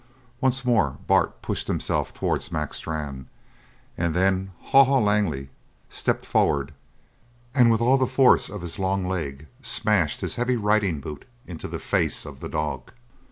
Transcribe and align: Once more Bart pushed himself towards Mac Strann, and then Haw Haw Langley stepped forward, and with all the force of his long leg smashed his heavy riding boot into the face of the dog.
Once 0.39 0.65
more 0.65 0.97
Bart 1.05 1.43
pushed 1.43 1.67
himself 1.67 2.11
towards 2.11 2.51
Mac 2.51 2.73
Strann, 2.73 3.27
and 3.95 4.15
then 4.15 4.51
Haw 4.59 4.83
Haw 4.85 4.97
Langley 4.97 5.49
stepped 5.91 6.25
forward, 6.25 6.73
and 7.53 7.69
with 7.69 7.81
all 7.81 7.99
the 7.99 8.07
force 8.07 8.49
of 8.49 8.63
his 8.63 8.79
long 8.79 9.07
leg 9.07 9.45
smashed 9.61 10.21
his 10.21 10.37
heavy 10.37 10.55
riding 10.57 11.01
boot 11.01 11.25
into 11.45 11.67
the 11.67 11.77
face 11.77 12.25
of 12.25 12.39
the 12.39 12.49
dog. 12.49 12.93